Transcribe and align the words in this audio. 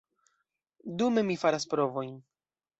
Dume, 1.03 1.25
mi 1.29 1.37
faras 1.45 1.71
provojn. 1.77 2.13